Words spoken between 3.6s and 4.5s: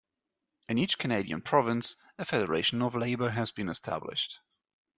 established.